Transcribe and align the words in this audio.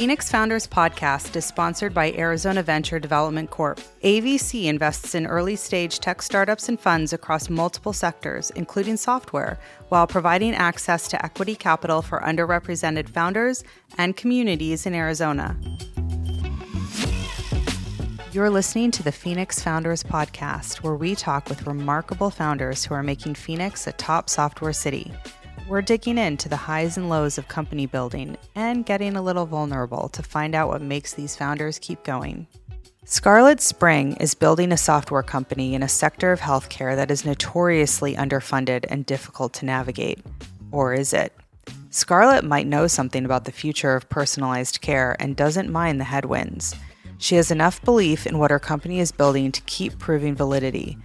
Phoenix 0.00 0.30
Founders 0.30 0.66
podcast 0.66 1.36
is 1.36 1.44
sponsored 1.44 1.92
by 1.92 2.12
Arizona 2.12 2.62
Venture 2.62 2.98
Development 2.98 3.50
Corp. 3.50 3.78
AVC 4.02 4.64
invests 4.64 5.14
in 5.14 5.26
early 5.26 5.56
stage 5.56 5.98
tech 5.98 6.22
startups 6.22 6.70
and 6.70 6.80
funds 6.80 7.12
across 7.12 7.50
multiple 7.50 7.92
sectors, 7.92 8.48
including 8.52 8.96
software, 8.96 9.60
while 9.90 10.06
providing 10.06 10.54
access 10.54 11.06
to 11.08 11.22
equity 11.22 11.54
capital 11.54 12.00
for 12.00 12.20
underrepresented 12.20 13.10
founders 13.10 13.62
and 13.98 14.16
communities 14.16 14.86
in 14.86 14.94
Arizona. 14.94 15.54
You're 18.32 18.48
listening 18.48 18.92
to 18.92 19.02
the 19.02 19.12
Phoenix 19.12 19.62
Founders 19.62 20.02
Podcast, 20.02 20.78
where 20.78 20.94
we 20.94 21.14
talk 21.14 21.50
with 21.50 21.66
remarkable 21.66 22.30
founders 22.30 22.86
who 22.86 22.94
are 22.94 23.02
making 23.02 23.34
Phoenix 23.34 23.86
a 23.86 23.92
top 23.92 24.30
software 24.30 24.72
city. 24.72 25.12
We're 25.70 25.82
digging 25.82 26.18
into 26.18 26.48
the 26.48 26.56
highs 26.56 26.96
and 26.96 27.08
lows 27.08 27.38
of 27.38 27.46
company 27.46 27.86
building 27.86 28.36
and 28.56 28.84
getting 28.84 29.14
a 29.14 29.22
little 29.22 29.46
vulnerable 29.46 30.08
to 30.08 30.20
find 30.20 30.52
out 30.52 30.66
what 30.66 30.82
makes 30.82 31.14
these 31.14 31.36
founders 31.36 31.78
keep 31.78 32.02
going. 32.02 32.48
Scarlett 33.04 33.60
Spring 33.60 34.16
is 34.16 34.34
building 34.34 34.72
a 34.72 34.76
software 34.76 35.22
company 35.22 35.76
in 35.76 35.84
a 35.84 35.88
sector 35.88 36.32
of 36.32 36.40
healthcare 36.40 36.96
that 36.96 37.12
is 37.12 37.24
notoriously 37.24 38.16
underfunded 38.16 38.84
and 38.88 39.06
difficult 39.06 39.52
to 39.54 39.64
navigate. 39.64 40.18
Or 40.72 40.92
is 40.92 41.12
it? 41.12 41.32
Scarlett 41.90 42.44
might 42.44 42.66
know 42.66 42.88
something 42.88 43.24
about 43.24 43.44
the 43.44 43.52
future 43.52 43.94
of 43.94 44.08
personalized 44.08 44.80
care 44.80 45.14
and 45.20 45.36
doesn't 45.36 45.70
mind 45.70 46.00
the 46.00 46.04
headwinds. 46.04 46.74
She 47.18 47.36
has 47.36 47.52
enough 47.52 47.80
belief 47.84 48.26
in 48.26 48.40
what 48.40 48.50
her 48.50 48.58
company 48.58 48.98
is 48.98 49.12
building 49.12 49.52
to 49.52 49.62
keep 49.62 50.00
proving 50.00 50.34
validity, 50.34 50.98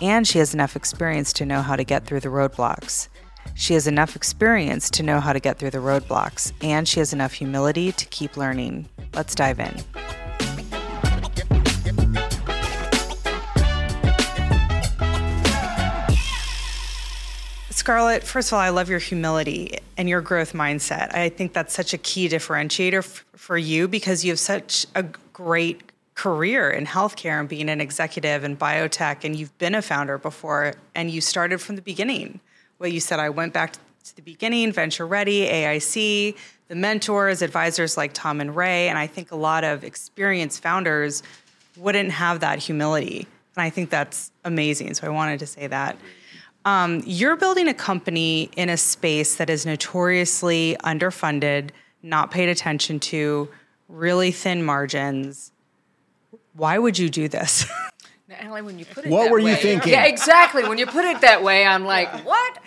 and 0.00 0.28
she 0.28 0.38
has 0.38 0.54
enough 0.54 0.76
experience 0.76 1.32
to 1.32 1.44
know 1.44 1.60
how 1.60 1.74
to 1.74 1.82
get 1.82 2.06
through 2.06 2.20
the 2.20 2.28
roadblocks. 2.28 3.08
She 3.54 3.74
has 3.74 3.86
enough 3.86 4.16
experience 4.16 4.90
to 4.90 5.02
know 5.02 5.20
how 5.20 5.32
to 5.32 5.40
get 5.40 5.58
through 5.58 5.70
the 5.70 5.78
roadblocks, 5.78 6.52
and 6.62 6.88
she 6.88 7.00
has 7.00 7.12
enough 7.12 7.32
humility 7.32 7.92
to 7.92 8.06
keep 8.06 8.36
learning. 8.36 8.88
Let's 9.14 9.34
dive 9.34 9.60
in. 9.60 9.76
Scarlett, 17.70 18.22
first 18.22 18.48
of 18.48 18.54
all, 18.54 18.60
I 18.60 18.68
love 18.68 18.88
your 18.88 19.00
humility 19.00 19.78
and 19.96 20.08
your 20.08 20.20
growth 20.20 20.52
mindset. 20.52 21.12
I 21.14 21.28
think 21.28 21.52
that's 21.52 21.74
such 21.74 21.92
a 21.92 21.98
key 21.98 22.28
differentiator 22.28 22.98
f- 22.98 23.24
for 23.34 23.58
you 23.58 23.88
because 23.88 24.24
you 24.24 24.30
have 24.30 24.38
such 24.38 24.86
a 24.94 25.02
great 25.32 25.90
career 26.14 26.70
in 26.70 26.86
healthcare 26.86 27.40
and 27.40 27.48
being 27.48 27.68
an 27.68 27.80
executive 27.80 28.44
in 28.44 28.56
biotech, 28.56 29.24
and 29.24 29.34
you've 29.34 29.56
been 29.58 29.74
a 29.74 29.82
founder 29.82 30.16
before, 30.16 30.74
and 30.94 31.10
you 31.10 31.20
started 31.20 31.60
from 31.60 31.74
the 31.74 31.82
beginning 31.82 32.38
what 32.82 32.92
you 32.92 33.00
said. 33.00 33.20
I 33.20 33.30
went 33.30 33.52
back 33.52 33.74
to 34.04 34.16
the 34.16 34.22
beginning, 34.22 34.72
Venture 34.72 35.06
Ready, 35.06 35.46
AIC, 35.46 36.36
the 36.66 36.74
mentors, 36.74 37.40
advisors 37.40 37.96
like 37.96 38.12
Tom 38.12 38.40
and 38.40 38.54
Ray, 38.56 38.88
and 38.88 38.98
I 38.98 39.06
think 39.06 39.30
a 39.30 39.36
lot 39.36 39.62
of 39.62 39.84
experienced 39.84 40.60
founders 40.62 41.22
wouldn't 41.76 42.10
have 42.10 42.40
that 42.40 42.58
humility. 42.58 43.28
And 43.54 43.62
I 43.62 43.70
think 43.70 43.88
that's 43.88 44.32
amazing. 44.44 44.94
So 44.94 45.06
I 45.06 45.10
wanted 45.10 45.38
to 45.38 45.46
say 45.46 45.68
that. 45.68 45.96
Um, 46.64 47.02
you're 47.06 47.36
building 47.36 47.68
a 47.68 47.74
company 47.74 48.50
in 48.56 48.68
a 48.68 48.76
space 48.76 49.36
that 49.36 49.48
is 49.48 49.64
notoriously 49.64 50.76
underfunded, 50.82 51.70
not 52.02 52.32
paid 52.32 52.48
attention 52.48 52.98
to, 53.00 53.48
really 53.88 54.32
thin 54.32 54.64
margins. 54.64 55.52
Why 56.54 56.78
would 56.78 56.98
you 56.98 57.08
do 57.08 57.28
this? 57.28 57.64
Allie, 58.30 58.62
when 58.62 58.78
you 58.78 58.84
put 58.86 59.04
it 59.04 59.10
What 59.10 59.24
that 59.24 59.30
were 59.32 59.38
you 59.38 59.46
way- 59.46 59.56
thinking? 59.56 59.92
Yeah, 59.92 60.04
exactly. 60.06 60.64
When 60.64 60.78
you 60.78 60.86
put 60.86 61.04
it 61.04 61.20
that 61.20 61.42
way, 61.42 61.66
I'm 61.66 61.84
like, 61.84 62.08
what? 62.24 62.58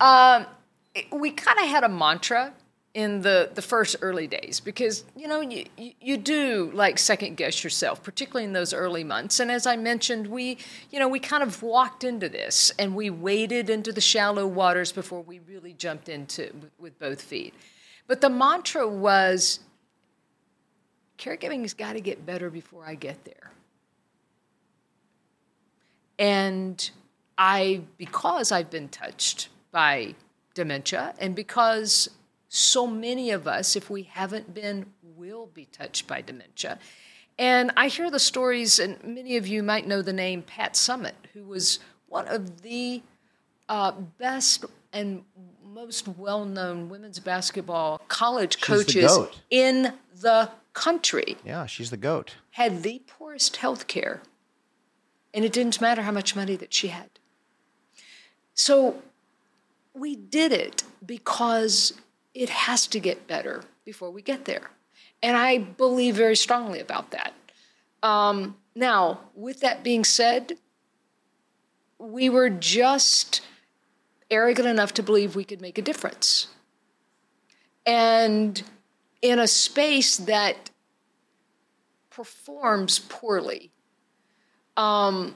Um, 0.00 0.46
it- 0.94 1.06
we 1.12 1.30
kind 1.30 1.58
of 1.58 1.66
had 1.66 1.82
a 1.84 1.88
mantra 1.88 2.52
in 2.92 3.22
the, 3.22 3.50
the 3.54 3.62
first 3.62 3.96
early 4.02 4.26
days 4.28 4.60
because 4.60 5.02
you 5.16 5.26
know 5.26 5.40
you, 5.40 5.64
you, 5.76 5.92
you 6.00 6.16
do 6.16 6.70
like 6.74 6.96
second 6.96 7.36
guess 7.36 7.64
yourself 7.64 8.00
particularly 8.04 8.44
in 8.44 8.52
those 8.52 8.72
early 8.72 9.02
months 9.02 9.40
and 9.40 9.50
as 9.50 9.66
i 9.66 9.74
mentioned 9.74 10.28
we 10.28 10.56
you 10.92 11.00
know 11.00 11.08
we 11.08 11.18
kind 11.18 11.42
of 11.42 11.60
walked 11.60 12.04
into 12.04 12.28
this 12.28 12.70
and 12.78 12.94
we 12.94 13.10
waded 13.10 13.68
into 13.68 13.92
the 13.92 14.00
shallow 14.00 14.46
waters 14.46 14.92
before 14.92 15.22
we 15.22 15.40
really 15.40 15.72
jumped 15.72 16.08
into 16.08 16.52
with 16.78 16.96
both 17.00 17.20
feet 17.20 17.52
but 18.06 18.20
the 18.20 18.30
mantra 18.30 18.86
was 18.88 19.58
caregiving 21.18 21.62
has 21.62 21.74
got 21.74 21.94
to 21.94 22.00
get 22.00 22.24
better 22.24 22.48
before 22.48 22.84
i 22.86 22.94
get 22.94 23.24
there 23.24 23.50
and 26.18 26.90
I, 27.36 27.82
because 27.98 28.52
I've 28.52 28.70
been 28.70 28.88
touched 28.88 29.48
by 29.72 30.14
dementia, 30.54 31.14
and 31.18 31.34
because 31.34 32.10
so 32.48 32.86
many 32.86 33.30
of 33.30 33.46
us, 33.48 33.74
if 33.76 33.90
we 33.90 34.04
haven't 34.04 34.54
been, 34.54 34.86
will 35.16 35.46
be 35.46 35.64
touched 35.66 36.06
by 36.06 36.20
dementia. 36.20 36.78
And 37.38 37.72
I 37.76 37.88
hear 37.88 38.10
the 38.10 38.20
stories, 38.20 38.78
and 38.78 39.02
many 39.02 39.36
of 39.36 39.48
you 39.48 39.62
might 39.62 39.86
know 39.88 40.02
the 40.02 40.12
name 40.12 40.42
Pat 40.42 40.74
Summitt, 40.74 41.14
who 41.32 41.44
was 41.44 41.80
one 42.06 42.28
of 42.28 42.62
the 42.62 43.02
uh, 43.68 43.92
best 44.18 44.64
and 44.92 45.24
most 45.64 46.06
well 46.06 46.44
known 46.44 46.88
women's 46.88 47.18
basketball 47.18 48.00
college 48.06 48.60
the 48.60 48.66
coaches 48.66 49.16
GOAT. 49.16 49.40
in 49.50 49.92
the 50.20 50.48
country 50.72 51.36
Yeah, 51.44 51.66
she's 51.66 51.90
the 51.90 51.96
goat. 51.96 52.36
had 52.52 52.84
the 52.84 53.02
poorest 53.08 53.56
health 53.56 53.88
care, 53.88 54.22
and 55.34 55.44
it 55.44 55.52
didn't 55.52 55.80
matter 55.80 56.02
how 56.02 56.12
much 56.12 56.36
money 56.36 56.56
that 56.56 56.72
she 56.72 56.88
had. 56.88 57.10
So 58.54 59.02
we 59.92 60.14
did 60.14 60.52
it 60.52 60.84
because 61.04 61.92
it 62.32 62.48
has 62.48 62.86
to 62.86 63.00
get 63.00 63.26
better 63.26 63.64
before 63.84 64.10
we 64.10 64.22
get 64.22 64.44
there. 64.44 64.70
And 65.22 65.36
I 65.36 65.58
believe 65.58 66.14
very 66.14 66.36
strongly 66.36 66.80
about 66.80 67.10
that. 67.10 67.34
Um, 68.02 68.56
now, 68.74 69.20
with 69.34 69.60
that 69.60 69.82
being 69.82 70.04
said, 70.04 70.58
we 71.98 72.28
were 72.28 72.50
just 72.50 73.40
arrogant 74.30 74.68
enough 74.68 74.94
to 74.94 75.02
believe 75.02 75.34
we 75.34 75.44
could 75.44 75.60
make 75.60 75.78
a 75.78 75.82
difference. 75.82 76.48
And 77.86 78.62
in 79.22 79.38
a 79.38 79.46
space 79.46 80.16
that 80.16 80.70
performs 82.10 82.98
poorly, 82.98 83.70
um, 84.76 85.34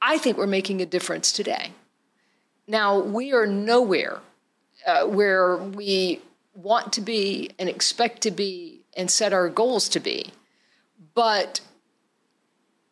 I 0.00 0.18
think 0.18 0.36
we're 0.36 0.46
making 0.46 0.80
a 0.80 0.86
difference 0.86 1.32
today. 1.32 1.72
Now, 2.66 3.00
we 3.00 3.32
are 3.32 3.46
nowhere 3.46 4.20
uh, 4.86 5.06
where 5.06 5.56
we 5.56 6.20
want 6.54 6.92
to 6.94 7.00
be 7.00 7.50
and 7.58 7.68
expect 7.68 8.20
to 8.22 8.30
be 8.30 8.82
and 8.96 9.10
set 9.10 9.32
our 9.32 9.48
goals 9.48 9.88
to 9.90 10.00
be. 10.00 10.32
But 11.14 11.60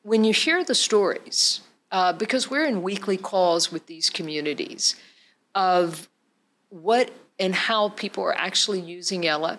when 0.02 0.24
you 0.24 0.32
hear 0.32 0.64
the 0.64 0.74
stories, 0.74 1.60
uh, 1.90 2.12
because 2.12 2.50
we're 2.50 2.64
in 2.64 2.82
weekly 2.82 3.16
calls 3.16 3.70
with 3.72 3.86
these 3.86 4.10
communities 4.10 4.96
of 5.54 6.08
what 6.68 7.10
and 7.38 7.54
how 7.54 7.90
people 7.90 8.24
are 8.24 8.36
actually 8.36 8.80
using 8.80 9.26
Ella, 9.26 9.58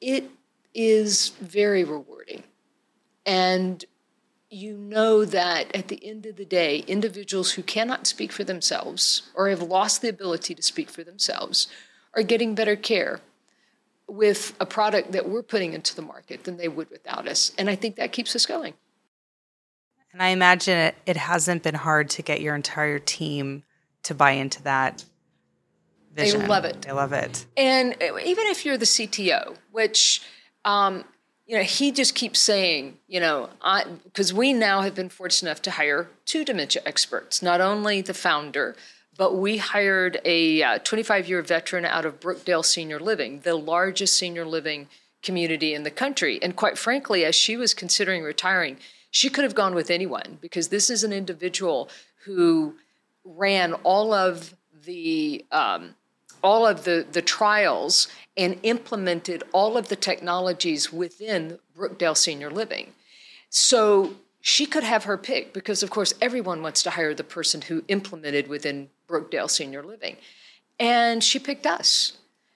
it 0.00 0.30
is 0.74 1.30
very 1.40 1.82
rewarding. 1.84 2.42
And 3.26 3.84
you 4.48 4.76
know 4.76 5.24
that 5.24 5.74
at 5.74 5.88
the 5.88 6.04
end 6.06 6.24
of 6.24 6.36
the 6.36 6.44
day, 6.44 6.78
individuals 6.86 7.52
who 7.52 7.62
cannot 7.62 8.06
speak 8.06 8.32
for 8.32 8.44
themselves 8.44 9.22
or 9.34 9.48
have 9.48 9.60
lost 9.60 10.00
the 10.00 10.08
ability 10.08 10.54
to 10.54 10.62
speak 10.62 10.88
for 10.88 11.02
themselves 11.02 11.66
are 12.14 12.22
getting 12.22 12.54
better 12.54 12.76
care 12.76 13.20
with 14.08 14.54
a 14.60 14.66
product 14.66 15.12
that 15.12 15.28
we're 15.28 15.42
putting 15.42 15.72
into 15.72 15.94
the 15.94 16.02
market 16.02 16.44
than 16.44 16.56
they 16.56 16.68
would 16.68 16.88
without 16.90 17.26
us. 17.26 17.52
And 17.58 17.68
I 17.68 17.74
think 17.74 17.96
that 17.96 18.12
keeps 18.12 18.36
us 18.36 18.46
going. 18.46 18.74
And 20.12 20.22
I 20.22 20.28
imagine 20.28 20.78
it, 20.78 20.94
it 21.04 21.16
hasn't 21.16 21.62
been 21.62 21.74
hard 21.74 22.08
to 22.10 22.22
get 22.22 22.40
your 22.40 22.54
entire 22.54 22.98
team 22.98 23.64
to 24.04 24.14
buy 24.14 24.30
into 24.30 24.62
that 24.62 25.04
vision. 26.14 26.40
They 26.40 26.46
love 26.46 26.64
it. 26.64 26.82
They 26.82 26.92
love 26.92 27.12
it. 27.12 27.44
And 27.56 27.96
even 28.00 28.46
if 28.46 28.64
you're 28.64 28.78
the 28.78 28.86
CTO, 28.86 29.56
which 29.72 30.22
um, 30.64 31.04
you 31.46 31.56
know, 31.56 31.62
he 31.62 31.92
just 31.92 32.14
keeps 32.14 32.40
saying, 32.40 32.98
you 33.06 33.20
know, 33.20 33.48
because 34.04 34.34
we 34.34 34.52
now 34.52 34.80
have 34.80 34.94
been 34.94 35.08
fortunate 35.08 35.50
enough 35.50 35.62
to 35.62 35.70
hire 35.72 36.08
two 36.24 36.44
dementia 36.44 36.82
experts, 36.84 37.40
not 37.40 37.60
only 37.60 38.00
the 38.00 38.14
founder, 38.14 38.74
but 39.16 39.36
we 39.36 39.58
hired 39.58 40.20
a 40.24 40.78
25 40.80 41.28
year 41.28 41.42
veteran 41.42 41.84
out 41.84 42.04
of 42.04 42.20
Brookdale 42.20 42.64
Senior 42.64 42.98
Living, 42.98 43.40
the 43.40 43.54
largest 43.54 44.14
senior 44.14 44.44
living 44.44 44.88
community 45.22 45.72
in 45.72 45.84
the 45.84 45.90
country. 45.90 46.38
And 46.42 46.56
quite 46.56 46.76
frankly, 46.76 47.24
as 47.24 47.34
she 47.34 47.56
was 47.56 47.74
considering 47.74 48.22
retiring, 48.22 48.76
she 49.10 49.30
could 49.30 49.44
have 49.44 49.54
gone 49.54 49.74
with 49.74 49.90
anyone 49.90 50.38
because 50.40 50.68
this 50.68 50.90
is 50.90 51.04
an 51.04 51.12
individual 51.12 51.88
who 52.24 52.74
ran 53.24 53.72
all 53.74 54.12
of 54.12 54.54
the 54.84 55.44
um, 55.50 55.94
all 56.46 56.64
of 56.64 56.84
the, 56.84 57.04
the 57.10 57.20
trials 57.20 58.06
and 58.36 58.60
implemented 58.62 59.42
all 59.50 59.76
of 59.76 59.88
the 59.88 59.96
technologies 59.96 60.92
within 60.92 61.58
Brookdale 61.76 62.16
Senior 62.16 62.52
Living. 62.52 62.92
So 63.50 64.14
she 64.40 64.64
could 64.64 64.84
have 64.84 65.04
her 65.04 65.18
pick 65.18 65.52
because, 65.52 65.82
of 65.82 65.90
course, 65.90 66.14
everyone 66.20 66.62
wants 66.62 66.84
to 66.84 66.90
hire 66.90 67.14
the 67.14 67.24
person 67.24 67.62
who 67.62 67.82
implemented 67.88 68.46
within 68.46 68.90
Brookdale 69.08 69.50
Senior 69.50 69.82
Living. 69.82 70.18
And 70.78 71.24
she 71.24 71.40
picked 71.40 71.66
us. 71.66 72.12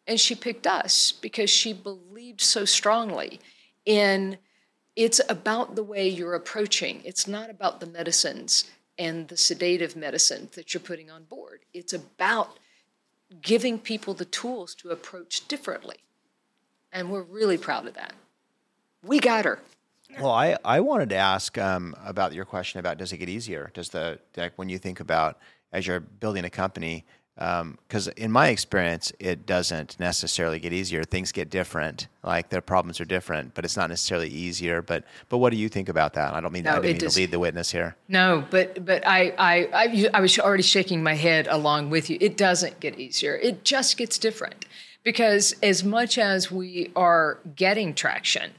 And 0.06 0.20
she 0.20 0.36
picked 0.36 0.68
us 0.68 1.10
because 1.10 1.50
she 1.50 1.72
believed 1.72 2.42
so 2.42 2.64
strongly 2.64 3.40
in 3.84 4.38
it's 4.94 5.20
about 5.28 5.74
the 5.74 5.82
way 5.82 6.08
you're 6.08 6.34
approaching. 6.34 7.02
It's 7.04 7.26
not 7.26 7.50
about 7.50 7.80
the 7.80 7.86
medicines 7.86 8.70
and 8.96 9.26
the 9.26 9.36
sedative 9.36 9.96
medicine 9.96 10.48
that 10.54 10.74
you're 10.74 10.80
putting 10.80 11.10
on 11.10 11.24
board. 11.24 11.62
It's 11.74 11.92
about 11.92 12.56
giving 13.42 13.78
people 13.78 14.14
the 14.14 14.24
tools 14.24 14.74
to 14.76 14.90
approach 14.90 15.46
differently. 15.48 15.96
And 16.92 17.10
we're 17.10 17.22
really 17.22 17.58
proud 17.58 17.86
of 17.86 17.94
that. 17.94 18.12
We 19.04 19.20
got 19.20 19.44
her. 19.44 19.60
Well, 20.18 20.32
I, 20.32 20.56
I 20.64 20.80
wanted 20.80 21.10
to 21.10 21.16
ask 21.16 21.56
um, 21.56 21.94
about 22.04 22.32
your 22.32 22.44
question 22.44 22.80
about 22.80 22.98
does 22.98 23.12
it 23.12 23.18
get 23.18 23.28
easier? 23.28 23.70
Does 23.74 23.90
the 23.90 24.18
like 24.36 24.52
when 24.56 24.68
you 24.68 24.78
think 24.78 25.00
about 25.00 25.38
as 25.72 25.86
you're 25.86 26.00
building 26.00 26.44
a 26.44 26.50
company, 26.50 27.04
because 27.36 28.08
um, 28.08 28.14
in 28.16 28.30
my 28.30 28.48
experience, 28.48 29.12
it 29.18 29.46
doesn't 29.46 29.98
necessarily 29.98 30.58
get 30.58 30.72
easier. 30.72 31.04
Things 31.04 31.32
get 31.32 31.48
different, 31.48 32.08
like 32.22 32.50
the 32.50 32.60
problems 32.60 33.00
are 33.00 33.06
different, 33.06 33.54
but 33.54 33.64
it's 33.64 33.76
not 33.76 33.88
necessarily 33.88 34.28
easier. 34.28 34.82
But 34.82 35.04
but 35.28 35.38
what 35.38 35.50
do 35.50 35.56
you 35.56 35.68
think 35.68 35.88
about 35.88 36.14
that? 36.14 36.34
I 36.34 36.40
don't 36.40 36.52
mean, 36.52 36.64
no, 36.64 36.72
I 36.72 36.74
didn't 36.74 36.86
mean 36.86 36.98
does, 36.98 37.14
to 37.14 37.20
lead 37.20 37.30
the 37.30 37.38
witness 37.38 37.70
here. 37.70 37.96
No, 38.08 38.44
but 38.50 38.84
but 38.84 39.06
I, 39.06 39.32
I 39.38 39.68
I 39.72 40.10
I 40.14 40.20
was 40.20 40.38
already 40.38 40.62
shaking 40.62 41.02
my 41.02 41.14
head 41.14 41.46
along 41.48 41.90
with 41.90 42.10
you. 42.10 42.18
It 42.20 42.36
doesn't 42.36 42.78
get 42.80 42.98
easier. 42.98 43.36
It 43.36 43.64
just 43.64 43.96
gets 43.96 44.18
different 44.18 44.66
because 45.02 45.54
as 45.62 45.82
much 45.82 46.18
as 46.18 46.50
we 46.50 46.92
are 46.94 47.38
getting 47.56 47.94
traction 47.94 48.52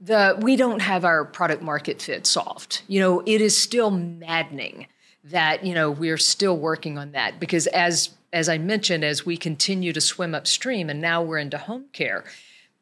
the 0.00 0.36
we 0.40 0.56
don't 0.56 0.80
have 0.80 1.04
our 1.04 1.24
product 1.24 1.62
market 1.62 2.00
fit 2.00 2.26
solved 2.26 2.82
you 2.86 3.00
know 3.00 3.22
it 3.26 3.40
is 3.40 3.60
still 3.60 3.90
maddening 3.90 4.86
that 5.24 5.64
you 5.64 5.74
know 5.74 5.90
we're 5.90 6.18
still 6.18 6.56
working 6.56 6.98
on 6.98 7.12
that 7.12 7.40
because 7.40 7.66
as 7.68 8.10
as 8.32 8.48
I 8.48 8.58
mentioned, 8.58 9.04
as 9.04 9.24
we 9.24 9.36
continue 9.36 9.92
to 9.92 10.00
swim 10.00 10.34
upstream, 10.34 10.90
and 10.90 11.00
now 11.00 11.22
we're 11.22 11.38
into 11.38 11.56
home 11.56 11.86
care, 11.92 12.24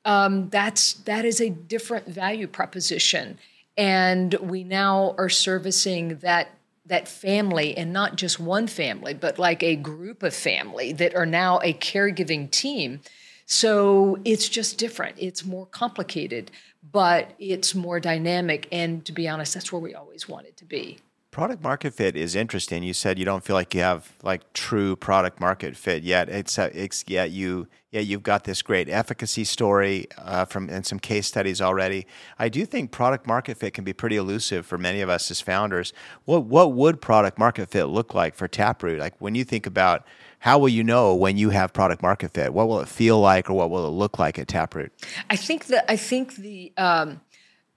um, 0.05 0.49
that's 0.49 0.95
that 0.95 1.25
is 1.25 1.41
a 1.41 1.51
different 1.51 2.07
value 2.07 2.47
proposition, 2.47 3.39
and 3.77 4.35
we 4.35 4.65
now 4.65 5.15
are 5.19 5.29
servicing 5.29 6.17
that 6.19 6.51
that 6.87 7.09
family 7.09 7.77
and 7.77 7.93
not 7.93 8.17
just 8.17 8.39
one 8.39 8.67
family, 8.67 9.13
but 9.13 9.39
like 9.39 9.63
a 9.63 9.77
group 9.77 10.23
of 10.23 10.33
family 10.35 10.93
that 10.93 11.15
are 11.15 11.27
now 11.27 11.59
a 11.63 11.75
caregiving 11.75 12.51
team. 12.51 13.01
So 13.45 14.19
it's 14.25 14.49
just 14.49 14.79
different. 14.79 15.17
It's 15.19 15.45
more 15.45 15.67
complicated, 15.67 16.51
but 16.93 17.33
it's 17.39 17.75
more 17.75 17.99
dynamic. 18.01 18.69
And 18.71 19.05
to 19.05 19.13
be 19.13 19.29
honest, 19.29 19.55
that's 19.55 19.73
where 19.73 19.83
we 19.83 19.95
always 19.95 20.29
wanted 20.29 20.57
to 20.59 20.65
be. 20.65 20.99
Product 21.37 21.63
market 21.63 21.93
fit 21.93 22.17
is 22.17 22.35
interesting. 22.35 22.83
You 22.83 22.95
said 22.95 23.19
you 23.19 23.27
don't 23.27 23.45
feel 23.45 23.53
like 23.53 23.75
you 23.75 23.83
have 23.83 24.11
like 24.23 24.55
true 24.55 24.97
product 24.97 25.39
market 25.39 25.77
fit 25.77 26.03
yet. 26.03 26.31
It's, 26.31 26.59
uh, 26.59 26.71
it's 26.73 27.05
yeah 27.09 27.25
you 27.25 27.69
yeah 27.91 28.01
you've 28.01 28.23
got 28.23 28.45
this 28.45 28.63
great 28.63 28.89
efficacy 28.89 29.45
story 29.45 30.07
uh, 30.17 30.47
from 30.47 30.71
and 30.71 30.87
some 30.87 30.99
case 30.99 31.27
studies 31.27 31.61
already. 31.61 32.07
I 32.39 32.49
do 32.49 32.65
think 32.65 32.91
product 32.91 33.27
market 33.27 33.59
fit 33.59 33.75
can 33.75 33.85
be 33.85 33.93
pretty 33.93 34.17
elusive 34.17 34.65
for 34.65 34.79
many 34.79 35.03
of 35.03 35.11
us 35.11 35.31
as 35.31 35.43
founders. 35.43 35.93
What 36.25 36.45
what 36.45 36.73
would 36.73 37.03
product 37.03 37.39
market 37.39 37.69
fit 37.69 37.85
look 37.85 38.15
like 38.15 38.35
for 38.35 38.49
Taproot? 38.49 38.99
Like 38.99 39.13
when 39.19 39.35
you 39.35 39.45
think 39.45 39.67
about 39.67 40.07
how 40.39 40.59
will 40.59 40.69
you 40.69 40.85
know 40.85 41.15
when 41.15 41.37
you 41.37 41.51
have 41.51 41.73
product 41.73 42.03
market 42.03 42.33
fit? 42.33 42.53
What 42.53 42.69
will 42.69 42.81
it 42.81 42.89
feel 42.89 43.21
like, 43.21 43.51
or 43.51 43.55
what 43.55 43.69
will 43.69 43.87
it 43.87 43.91
look 43.91 44.19
like 44.19 44.39
at 44.39 44.49
Taproot? 44.49 44.93
I 45.29 45.37
think 45.37 45.67
that 45.67 45.85
I 45.91 45.97
think 45.97 46.37
the 46.37 46.73
um, 46.77 47.21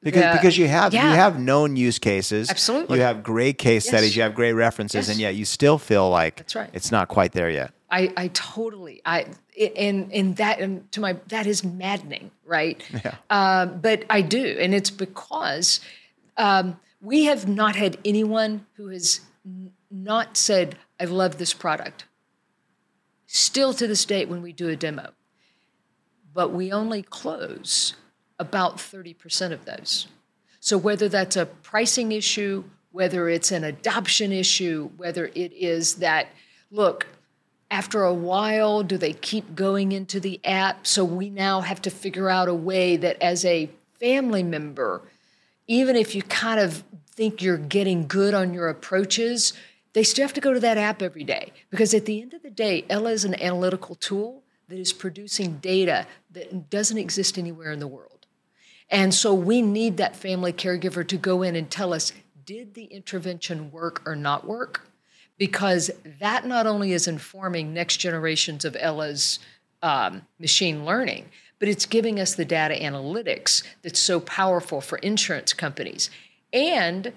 because 0.02 0.22
the, 0.22 0.32
because 0.34 0.58
you 0.58 0.68
have 0.68 0.94
yeah. 0.94 1.10
you 1.10 1.16
have 1.16 1.40
known 1.40 1.76
use 1.76 2.00
cases. 2.00 2.50
Absolutely. 2.50 2.98
You 2.98 3.04
have 3.04 3.24
great 3.24 3.58
case 3.58 3.86
yes. 3.86 3.94
studies, 3.94 4.16
you 4.16 4.22
have 4.24 4.34
great 4.34 4.54
references, 4.54 5.08
yes. 5.08 5.10
and 5.10 5.20
yet 5.20 5.36
you 5.36 5.46
still 5.46 5.78
feel 5.78 6.10
like 6.10 6.38
That's 6.38 6.56
right. 6.56 6.70
it's 6.74 6.92
not 6.92 7.08
quite 7.08 7.34
there 7.34 7.50
yet. 7.50 7.74
I, 7.92 8.14
I 8.16 8.28
totally 8.30 9.02
I 9.06 9.26
and 9.76 10.12
and 10.14 10.36
that 10.38 10.60
and 10.60 10.90
to 10.92 11.02
my 11.02 11.18
that 11.28 11.48
is 11.48 11.64
maddening, 11.64 12.32
right? 12.46 12.82
Yeah. 13.04 13.16
Um, 13.30 13.80
but 13.82 14.06
I 14.10 14.22
do, 14.22 14.58
and 14.60 14.74
it's 14.74 14.90
because 14.90 15.80
um, 16.38 16.80
we 17.02 17.26
have 17.26 17.48
not 17.48 17.76
had 17.76 17.98
anyone 18.06 18.66
who 18.74 18.90
has 18.90 19.22
n- 19.46 19.72
not 19.90 20.38
said, 20.38 20.78
"I 21.00 21.06
love 21.06 21.38
this 21.38 21.54
product." 21.54 22.06
Still 23.26 23.74
to 23.74 23.88
this 23.88 24.06
date, 24.06 24.28
when 24.28 24.42
we 24.42 24.54
do 24.54 24.70
a 24.70 24.76
demo, 24.76 25.12
but 26.34 26.52
we 26.52 26.72
only 26.72 27.04
close 27.04 27.96
about 28.40 28.78
30% 28.78 29.52
of 29.52 29.66
those. 29.66 30.08
So, 30.60 30.78
whether 30.78 31.08
that's 31.08 31.36
a 31.36 31.46
pricing 31.46 32.12
issue, 32.12 32.64
whether 32.92 33.30
it's 33.30 33.52
an 33.52 33.64
adoption 33.64 34.32
issue, 34.32 34.90
whether 34.98 35.28
it 35.28 35.54
is 35.54 35.96
that, 35.96 36.28
look, 36.72 37.08
after 37.72 38.04
a 38.04 38.14
while, 38.14 38.82
do 38.84 38.98
they 38.98 39.14
keep 39.14 39.56
going 39.56 39.92
into 39.92 40.20
the 40.20 40.40
app? 40.44 40.88
So, 40.88 41.06
we 41.06 41.30
now 41.30 41.62
have 41.62 41.82
to 41.84 41.90
figure 41.90 42.30
out 42.30 42.48
a 42.48 42.54
way 42.54 42.98
that 42.98 43.22
as 43.22 43.46
a 43.46 43.70
family 44.00 44.44
member, 44.44 45.02
even 45.68 45.96
if 45.96 46.16
you 46.16 46.24
kind 46.24 46.60
of 46.60 46.84
think 47.12 47.42
you're 47.42 47.58
getting 47.58 48.08
good 48.08 48.34
on 48.34 48.54
your 48.54 48.70
approaches, 48.70 49.54
they 49.94 50.04
still 50.04 50.24
have 50.24 50.34
to 50.34 50.42
go 50.42 50.54
to 50.54 50.60
that 50.60 50.78
app 50.78 51.02
every 51.02 51.24
day. 51.24 51.52
Because 51.70 51.94
at 51.94 52.06
the 52.06 52.22
end 52.22 52.34
of 52.34 52.44
the 52.44 52.50
day, 52.50 52.86
Ella 52.90 53.12
is 53.12 53.26
an 53.26 53.42
analytical 53.42 53.96
tool 53.96 54.44
that 54.68 54.78
is 54.78 54.94
producing 54.94 55.58
data 55.58 56.06
that 56.32 56.70
doesn't 56.70 56.98
exist 56.98 57.38
anywhere 57.38 57.72
in 57.72 57.80
the 57.80 57.88
world. 57.88 58.19
And 58.90 59.14
so 59.14 59.34
we 59.34 59.62
need 59.62 59.98
that 59.98 60.16
family 60.16 60.52
caregiver 60.52 61.08
to 61.08 61.18
go 61.18 61.44
in 61.44 61.56
and 61.56 61.70
tell 61.70 61.94
us 61.94 62.12
did 62.46 62.74
the 62.74 62.86
intervention 62.86 63.72
work 63.72 64.02
or 64.08 64.16
not 64.16 64.48
work? 64.48 64.88
Because 65.38 65.92
that 66.20 66.48
not 66.48 66.66
only 66.66 66.94
is 66.94 67.08
informing 67.08 67.74
next 67.74 67.98
generations 67.98 68.66
of 68.66 68.76
Ella's 68.80 69.38
um, 69.84 70.24
machine 70.40 70.84
learning, 70.84 71.30
but 71.60 71.70
it's 71.70 71.86
giving 71.86 72.20
us 72.20 72.34
the 72.34 72.46
data 72.46 72.74
analytics 72.74 73.64
that's 73.84 74.00
so 74.00 74.20
powerful 74.20 74.82
for 74.82 74.98
insurance 74.98 75.54
companies. 75.54 76.10
And 76.52 77.14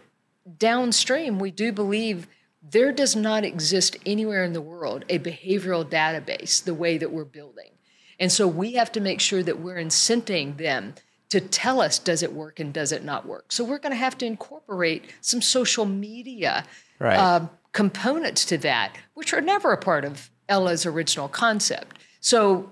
downstream, 0.58 1.38
we 1.38 1.50
do 1.50 1.72
believe 1.72 2.26
there 2.62 2.92
does 2.92 3.16
not 3.16 3.44
exist 3.44 3.96
anywhere 4.04 4.44
in 4.44 4.52
the 4.52 4.60
world 4.60 5.04
a 5.08 5.18
behavioral 5.18 5.88
database 5.88 6.62
the 6.62 6.74
way 6.74 6.98
that 6.98 7.10
we're 7.10 7.24
building. 7.24 7.70
And 8.20 8.30
so 8.30 8.46
we 8.46 8.74
have 8.74 8.92
to 8.92 9.00
make 9.00 9.20
sure 9.20 9.42
that 9.42 9.60
we're 9.60 9.82
incenting 9.82 10.58
them 10.58 10.94
to 11.32 11.40
tell 11.40 11.80
us 11.80 11.98
does 11.98 12.22
it 12.22 12.34
work 12.34 12.60
and 12.60 12.74
does 12.74 12.92
it 12.92 13.02
not 13.02 13.24
work. 13.24 13.52
So 13.52 13.64
we're 13.64 13.78
going 13.78 13.92
to 13.92 13.96
have 13.96 14.18
to 14.18 14.26
incorporate 14.26 15.06
some 15.22 15.40
social 15.40 15.86
media 15.86 16.66
right. 16.98 17.16
uh, 17.16 17.46
components 17.72 18.44
to 18.44 18.58
that, 18.58 18.94
which 19.14 19.32
are 19.32 19.40
never 19.40 19.72
a 19.72 19.78
part 19.78 20.04
of 20.04 20.28
Ella's 20.50 20.84
original 20.84 21.28
concept. 21.28 21.96
So 22.20 22.70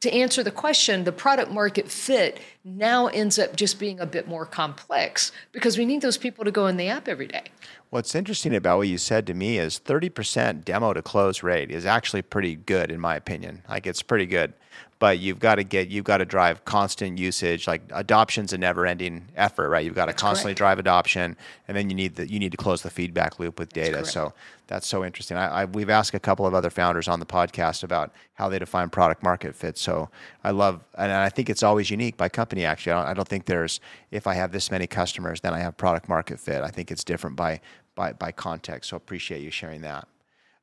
to 0.00 0.12
answer 0.12 0.42
the 0.42 0.50
question, 0.50 1.04
the 1.04 1.12
product 1.12 1.50
market 1.50 1.88
fit 1.88 2.38
now 2.64 3.06
ends 3.06 3.38
up 3.38 3.56
just 3.56 3.78
being 3.78 3.98
a 3.98 4.04
bit 4.04 4.28
more 4.28 4.44
complex 4.44 5.32
because 5.52 5.78
we 5.78 5.86
need 5.86 6.02
those 6.02 6.18
people 6.18 6.44
to 6.44 6.50
go 6.50 6.66
in 6.66 6.76
the 6.76 6.90
app 6.90 7.08
every 7.08 7.28
day. 7.28 7.44
What's 7.88 8.14
interesting 8.14 8.54
about 8.54 8.76
what 8.76 8.88
you 8.88 8.98
said 8.98 9.26
to 9.28 9.32
me 9.32 9.56
is 9.56 9.80
30% 9.82 10.66
demo 10.66 10.92
to 10.92 11.00
close 11.00 11.42
rate 11.42 11.70
is 11.70 11.86
actually 11.86 12.20
pretty 12.20 12.56
good 12.56 12.90
in 12.90 13.00
my 13.00 13.16
opinion. 13.16 13.62
Like 13.70 13.86
it's 13.86 14.02
pretty 14.02 14.26
good 14.26 14.52
but 14.98 15.18
you've 15.18 15.38
got 15.38 15.56
to 15.56 15.64
get 15.64 15.88
you've 15.88 16.04
got 16.04 16.18
to 16.18 16.24
drive 16.24 16.64
constant 16.64 17.18
usage 17.18 17.66
like 17.66 17.82
adoption's 17.92 18.52
a 18.52 18.58
never 18.58 18.86
ending 18.86 19.26
effort 19.36 19.68
right? 19.68 19.84
You've 19.84 19.94
got 19.94 20.06
to 20.06 20.12
that's 20.12 20.22
constantly 20.22 20.52
correct. 20.52 20.58
drive 20.58 20.78
adoption 20.78 21.36
and 21.68 21.76
then 21.76 21.90
you 21.90 21.96
need 21.96 22.16
the, 22.16 22.30
you 22.30 22.38
need 22.38 22.52
to 22.52 22.56
close 22.56 22.82
the 22.82 22.90
feedback 22.90 23.38
loop 23.38 23.58
with 23.58 23.72
data. 23.72 23.96
that's 23.96 24.12
so 24.12 24.32
that's 24.68 24.86
so 24.86 25.04
interesting. 25.04 25.36
I, 25.36 25.62
I, 25.62 25.64
we've 25.66 25.90
asked 25.90 26.12
a 26.14 26.18
couple 26.18 26.44
of 26.44 26.52
other 26.52 26.70
founders 26.70 27.08
on 27.08 27.20
the 27.20 27.26
podcast 27.26 27.84
about 27.84 28.12
how 28.34 28.48
they 28.48 28.58
define 28.58 28.90
product 28.90 29.22
market 29.22 29.54
fit. 29.54 29.78
So 29.78 30.08
i 30.42 30.50
love 30.50 30.82
and 30.96 31.12
i 31.12 31.28
think 31.28 31.50
it's 31.50 31.62
always 31.62 31.90
unique 31.90 32.16
by 32.16 32.28
company 32.28 32.64
actually. 32.64 32.92
I 32.92 33.00
don't, 33.00 33.10
I 33.10 33.14
don't 33.14 33.28
think 33.28 33.46
there's 33.46 33.80
if 34.10 34.26
i 34.26 34.34
have 34.34 34.52
this 34.52 34.70
many 34.70 34.86
customers 34.86 35.40
then 35.40 35.52
i 35.52 35.58
have 35.58 35.76
product 35.76 36.08
market 36.08 36.40
fit. 36.40 36.62
I 36.62 36.68
think 36.68 36.90
it's 36.90 37.04
different 37.04 37.36
by 37.36 37.60
by, 37.94 38.12
by 38.12 38.32
context 38.32 38.90
so 38.90 38.96
appreciate 38.96 39.42
you 39.42 39.50
sharing 39.50 39.82
that. 39.82 40.08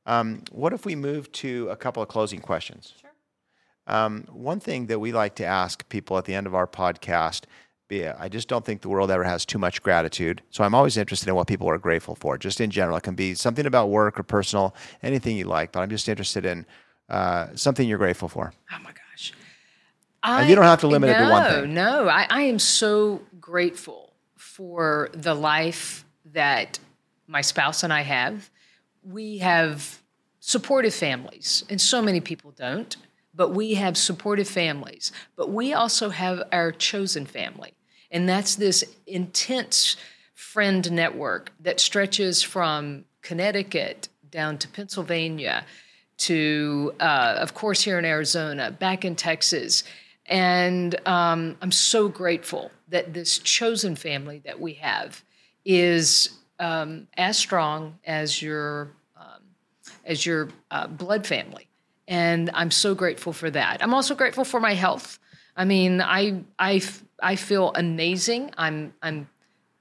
Um, 0.06 0.42
what 0.52 0.74
if 0.74 0.84
we 0.84 0.94
move 0.94 1.32
to 1.32 1.68
a 1.70 1.76
couple 1.76 2.02
of 2.02 2.10
closing 2.10 2.40
questions? 2.40 2.92
Sure 3.00 3.13
um, 3.86 4.26
one 4.32 4.60
thing 4.60 4.86
that 4.86 4.98
we 4.98 5.12
like 5.12 5.34
to 5.36 5.44
ask 5.44 5.88
people 5.88 6.16
at 6.18 6.24
the 6.24 6.34
end 6.34 6.46
of 6.46 6.54
our 6.54 6.66
podcast 6.66 7.44
I 8.02 8.28
just 8.28 8.48
don't 8.48 8.64
think 8.64 8.80
the 8.80 8.88
world 8.88 9.10
ever 9.10 9.24
has 9.24 9.44
too 9.44 9.58
much 9.58 9.82
gratitude. 9.82 10.42
So 10.50 10.64
I'm 10.64 10.74
always 10.74 10.96
interested 10.96 11.28
in 11.28 11.34
what 11.34 11.46
people 11.46 11.68
are 11.68 11.78
grateful 11.78 12.14
for, 12.14 12.36
just 12.38 12.60
in 12.60 12.70
general. 12.70 12.96
It 12.96 13.02
can 13.02 13.14
be 13.14 13.34
something 13.34 13.66
about 13.66 13.90
work 13.90 14.18
or 14.18 14.22
personal, 14.22 14.74
anything 15.02 15.36
you 15.36 15.44
like, 15.44 15.72
but 15.72 15.80
I'm 15.80 15.90
just 15.90 16.08
interested 16.08 16.44
in 16.44 16.66
uh, 17.08 17.48
something 17.54 17.88
you're 17.88 17.98
grateful 17.98 18.28
for. 18.28 18.52
Oh 18.72 18.78
my 18.82 18.90
gosh. 18.90 19.32
I, 20.22 20.48
you 20.48 20.54
don't 20.54 20.64
have 20.64 20.80
to 20.80 20.88
limit 20.88 21.10
no, 21.10 21.16
it 21.16 21.24
to 21.24 21.30
one 21.30 21.50
thing. 21.50 21.74
No, 21.74 22.08
I, 22.08 22.26
I 22.30 22.42
am 22.42 22.58
so 22.58 23.20
grateful 23.40 24.12
for 24.36 25.10
the 25.12 25.34
life 25.34 26.04
that 26.32 26.78
my 27.26 27.42
spouse 27.42 27.82
and 27.82 27.92
I 27.92 28.00
have. 28.00 28.50
We 29.02 29.38
have 29.38 30.00
supportive 30.40 30.94
families, 30.94 31.64
and 31.68 31.80
so 31.80 32.00
many 32.00 32.20
people 32.20 32.52
don't 32.52 32.96
but 33.34 33.50
we 33.50 33.74
have 33.74 33.96
supportive 33.96 34.48
families. 34.48 35.12
But 35.36 35.50
we 35.50 35.72
also 35.72 36.10
have 36.10 36.42
our 36.52 36.72
chosen 36.72 37.26
family. 37.26 37.74
And 38.10 38.28
that's 38.28 38.54
this 38.54 38.84
intense 39.06 39.96
friend 40.34 40.90
network 40.92 41.52
that 41.60 41.80
stretches 41.80 42.42
from 42.42 43.04
Connecticut 43.22 44.08
down 44.30 44.58
to 44.58 44.68
Pennsylvania 44.68 45.64
to, 46.16 46.92
uh, 47.00 47.36
of 47.38 47.54
course, 47.54 47.82
here 47.82 47.98
in 47.98 48.04
Arizona, 48.04 48.70
back 48.70 49.04
in 49.04 49.16
Texas. 49.16 49.82
And 50.26 50.94
um, 51.06 51.56
I'm 51.60 51.72
so 51.72 52.08
grateful 52.08 52.70
that 52.88 53.12
this 53.14 53.38
chosen 53.38 53.96
family 53.96 54.42
that 54.44 54.60
we 54.60 54.74
have 54.74 55.22
is 55.64 56.38
um, 56.58 57.08
as 57.16 57.36
strong 57.36 57.98
as 58.04 58.40
your 58.40 58.90
um, 59.16 59.42
as 60.04 60.24
your 60.24 60.50
uh, 60.70 60.86
blood 60.86 61.26
family, 61.26 61.68
and 62.06 62.50
I'm 62.54 62.70
so 62.70 62.94
grateful 62.94 63.32
for 63.32 63.50
that. 63.50 63.82
I'm 63.82 63.94
also 63.94 64.14
grateful 64.14 64.44
for 64.44 64.60
my 64.60 64.74
health. 64.74 65.18
I 65.56 65.64
mean, 65.64 66.00
I 66.00 66.42
I 66.58 66.82
I 67.22 67.36
feel 67.36 67.72
amazing. 67.74 68.52
I'm 68.56 68.94
I'm 69.02 69.28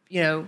you 0.09 0.21
know 0.21 0.47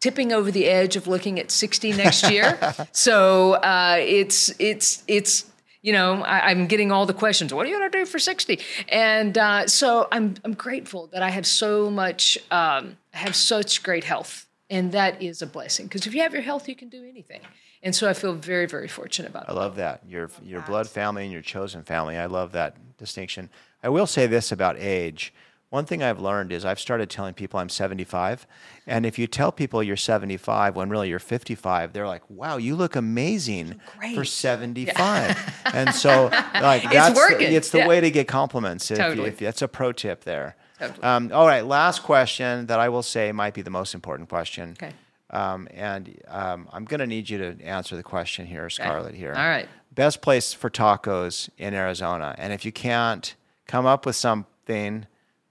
tipping 0.00 0.32
over 0.32 0.50
the 0.50 0.66
edge 0.66 0.96
of 0.96 1.06
looking 1.06 1.40
at 1.40 1.50
60 1.50 1.92
next 1.92 2.30
year. 2.30 2.58
so 2.92 3.54
uh, 3.54 3.96
it's 4.00 4.52
it's 4.58 5.02
it's 5.06 5.44
you 5.82 5.92
know 5.92 6.22
I, 6.22 6.50
am 6.50 6.66
getting 6.66 6.92
all 6.92 7.06
the 7.06 7.14
questions. 7.14 7.52
What 7.52 7.66
are 7.66 7.68
you 7.68 7.78
going 7.78 7.90
to 7.90 7.98
do 7.98 8.06
for 8.06 8.18
60? 8.18 8.60
And 8.88 9.36
uh, 9.36 9.66
so 9.66 10.08
I'm 10.10 10.34
I'm 10.44 10.54
grateful 10.54 11.08
that 11.08 11.22
I 11.22 11.30
have 11.30 11.46
so 11.46 11.90
much 11.90 12.38
um, 12.50 12.96
have 13.12 13.36
such 13.36 13.82
great 13.82 14.04
health 14.04 14.48
and 14.70 14.92
that 14.92 15.22
is 15.22 15.42
a 15.42 15.46
blessing 15.46 15.86
because 15.86 16.06
if 16.06 16.14
you 16.14 16.22
have 16.22 16.32
your 16.32 16.42
health, 16.42 16.68
you 16.68 16.76
can 16.76 16.88
do 16.88 17.04
anything. 17.04 17.40
And 17.82 17.94
so 17.94 18.08
I 18.08 18.12
feel 18.12 18.34
very, 18.34 18.66
very 18.66 18.88
fortunate 18.88 19.28
about 19.28 19.44
it. 19.44 19.50
I 19.50 19.52
love 19.52 19.76
that. 19.76 20.02
Your, 20.08 20.30
your 20.42 20.62
blood 20.62 20.88
family 20.88 21.24
and 21.24 21.32
your 21.32 21.42
chosen 21.42 21.82
family. 21.82 22.16
I 22.16 22.26
love 22.26 22.52
that 22.52 22.76
distinction. 22.98 23.50
I 23.82 23.88
will 23.88 24.06
say 24.06 24.26
this 24.26 24.50
about 24.50 24.76
age. 24.78 25.32
One 25.70 25.84
thing 25.84 26.02
I've 26.02 26.18
learned 26.18 26.50
is 26.50 26.64
I've 26.64 26.80
started 26.80 27.10
telling 27.10 27.34
people 27.34 27.60
I'm 27.60 27.68
75. 27.68 28.46
And 28.86 29.04
if 29.04 29.18
you 29.18 29.26
tell 29.26 29.52
people 29.52 29.82
you're 29.82 29.96
75 29.96 30.74
when 30.74 30.88
really 30.88 31.10
you're 31.10 31.18
55, 31.18 31.92
they're 31.92 32.06
like, 32.06 32.22
wow, 32.30 32.56
you 32.56 32.74
look 32.74 32.96
amazing 32.96 33.78
Great. 33.98 34.14
for 34.14 34.24
75. 34.24 34.96
Yeah. 34.96 35.34
and 35.74 35.94
so, 35.94 36.30
like, 36.54 36.84
that's 36.84 37.10
it's, 37.10 37.18
working. 37.18 37.50
The, 37.50 37.56
it's 37.56 37.70
the 37.70 37.78
yeah. 37.78 37.88
way 37.88 38.00
to 38.00 38.10
get 38.10 38.26
compliments. 38.26 38.90
If, 38.90 38.96
totally. 38.96 39.28
if, 39.28 39.38
that's 39.38 39.60
a 39.60 39.68
pro 39.68 39.92
tip 39.92 40.24
there. 40.24 40.56
Totally. 40.78 41.02
Um, 41.02 41.30
all 41.34 41.46
right, 41.46 41.66
last 41.66 42.02
question 42.02 42.66
that 42.66 42.80
I 42.80 42.88
will 42.88 43.02
say 43.02 43.30
might 43.32 43.52
be 43.52 43.62
the 43.62 43.70
most 43.70 43.94
important 43.94 44.30
question. 44.30 44.70
Okay. 44.82 44.94
Um, 45.30 45.68
and 45.72 46.18
um, 46.28 46.68
I'm 46.72 46.84
going 46.84 47.00
to 47.00 47.06
need 47.06 47.28
you 47.28 47.38
to 47.38 47.62
answer 47.62 47.96
the 47.96 48.02
question 48.02 48.46
here, 48.46 48.68
Scarlett. 48.70 49.14
Here. 49.14 49.34
All 49.36 49.48
right. 49.48 49.68
Best 49.94 50.20
place 50.22 50.52
for 50.54 50.70
tacos 50.70 51.48
in 51.58 51.74
Arizona, 51.74 52.34
and 52.38 52.52
if 52.52 52.64
you 52.64 52.72
can't 52.72 53.34
come 53.66 53.84
up 53.84 54.06
with 54.06 54.16
something, 54.16 55.06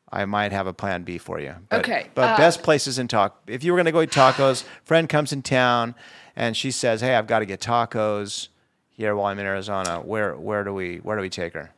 I 0.10 0.26
might 0.26 0.52
have 0.54 0.68
a 0.68 0.74
plan 0.74 1.04
B 1.04 1.18
for 1.18 1.40
you. 1.40 1.56
But, 1.70 1.80
Okay, 1.80 2.08
But 2.16 2.30
uh, 2.30 2.38
best 2.38 2.64
places 2.64 2.98
in 2.98 3.08
talk. 3.10 3.42
If 3.48 3.64
you 3.64 3.74
were 3.74 3.78
going 3.78 3.86
to 3.88 3.92
go 3.92 4.02
eat 4.02 4.10
tacos, 4.12 4.64
friend 4.86 5.10
comes 5.10 5.34
in 5.34 5.42
town, 5.42 5.96
and 6.36 6.56
she 6.56 6.72
says, 6.72 7.02
"Hey, 7.02 7.16
I've 7.16 7.28
got 7.28 7.40
to 7.40 7.46
get 7.46 7.60
tacos 7.60 8.48
here 8.90 9.16
while 9.16 9.26
I'm 9.28 9.38
in 9.40 9.46
Arizona." 9.46 10.00
Where 10.00 10.36
where 10.38 10.64
do 10.64 10.74
we 10.74 10.98
where 10.98 11.18
do 11.18 11.22
we 11.22 11.30
take 11.30 11.54
her? 11.54 11.72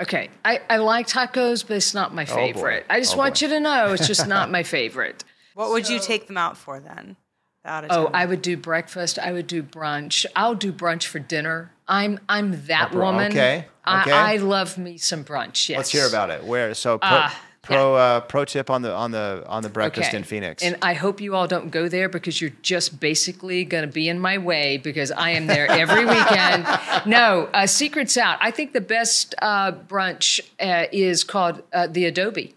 Okay. 0.00 0.30
I, 0.44 0.60
I 0.70 0.78
like 0.78 1.06
tacos, 1.06 1.64
but 1.66 1.76
it's 1.76 1.92
not 1.94 2.14
my 2.14 2.24
boy. 2.24 2.34
favorite. 2.34 2.86
I 2.90 3.00
just 3.00 3.14
Oh, 3.14 3.18
want 3.18 3.34
boy. 3.38 3.46
you 3.46 3.48
to 3.52 3.60
know 3.60 3.92
it's 3.92 4.06
just 4.08 4.26
not 4.26 4.50
my 4.58 4.62
favorite. 4.62 5.22
What 5.54 5.70
would 5.70 5.88
you 5.88 6.00
take 6.00 6.26
them 6.26 6.36
out 6.38 6.56
for 6.56 6.80
then? 6.80 7.16
Out 7.64 7.84
of 7.84 7.90
Oh, 7.92 8.04
town? 8.04 8.10
I 8.14 8.26
would 8.26 8.42
do 8.42 8.56
breakfast. 8.56 9.18
I 9.18 9.32
would 9.32 9.46
do 9.46 9.62
brunch. 9.62 10.26
I'll 10.36 10.54
do 10.54 10.72
brunch 10.72 11.04
for 11.06 11.18
dinner. 11.18 11.70
I'm 11.88 12.20
I'm 12.28 12.66
that 12.66 12.92
br- 12.92 13.00
woman. 13.02 13.32
okay, 13.32 13.66
okay. 13.86 14.12
I, 14.12 14.34
I 14.34 14.36
love 14.36 14.76
me 14.78 14.98
some 14.98 15.24
brunch. 15.24 15.68
Yes. 15.68 15.76
Let's 15.78 15.90
hear 15.92 16.06
about 16.06 16.30
it. 16.30 16.44
Where? 16.44 16.74
So 16.74 16.98
pro, 16.98 17.08
Ah, 17.10 17.40
pro 17.62 17.94
uh, 17.94 18.20
pro 18.20 18.44
tip 18.44 18.68
on 18.68 18.82
the 18.82 18.92
on 18.94 19.10
the 19.10 19.44
on 19.46 19.62
the 19.62 19.68
breakfast 19.70 20.08
Okay. 20.08 20.16
in 20.18 20.24
Phoenix. 20.24 20.62
And 20.62 20.76
I 20.82 20.92
hope 20.94 21.20
you 21.22 21.34
all 21.34 21.46
don't 21.46 21.70
go 21.70 21.88
there 21.88 22.08
because 22.10 22.40
you're 22.40 22.52
just 22.62 23.00
basically 23.00 23.64
going 23.64 23.86
to 23.86 23.92
be 23.92 24.08
in 24.10 24.18
my 24.18 24.36
way 24.38 24.76
because 24.78 25.10
I 25.10 25.30
am 25.30 25.46
there 25.46 25.66
every 25.70 26.04
weekend. 26.16 26.66
No, 27.06 27.48
uh, 27.54 27.66
secrets 27.66 28.16
out. 28.18 28.38
I 28.42 28.50
think 28.50 28.72
the 28.74 28.80
best 28.82 29.34
uh, 29.40 29.72
brunch 29.72 30.40
uh, 30.60 30.86
is 30.92 31.24
called 31.24 31.62
uh, 31.72 31.86
the 31.86 32.04
Adobe, 32.06 32.54